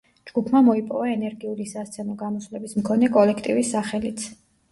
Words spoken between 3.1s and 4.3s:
კოლექტივის სახელიც.